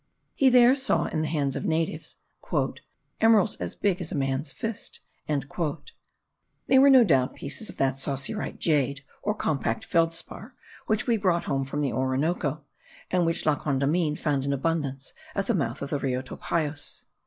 He 0.33 0.49
there 0.49 0.73
saw, 0.73 1.05
in 1.05 1.21
the 1.21 1.27
hands 1.27 1.55
of 1.55 1.61
the 1.61 1.69
natives, 1.69 2.15
"emeralds 3.21 3.55
as 3.57 3.75
big 3.75 4.01
as 4.01 4.11
a 4.11 4.15
man's 4.15 4.51
fist." 4.51 4.99
They 5.27 6.79
were, 6.79 6.89
no 6.89 7.03
doubt, 7.03 7.35
pieces 7.35 7.69
of 7.69 7.77
that 7.77 7.97
saussurite 7.97 8.57
jade, 8.57 9.01
or 9.21 9.35
compact 9.35 9.85
feldspar, 9.85 10.55
which 10.87 11.05
we 11.05 11.17
brought 11.17 11.43
home 11.43 11.65
from 11.65 11.81
the 11.81 11.93
Orinoco, 11.93 12.63
and 13.11 13.27
which 13.27 13.45
La 13.45 13.53
Condamine 13.55 14.15
found 14.15 14.43
in 14.43 14.53
abundance 14.53 15.13
at 15.35 15.45
the 15.45 15.53
mouth 15.53 15.83
of 15.83 15.91
the 15.91 15.99
Rio 15.99 16.23
Topayos. 16.23 17.03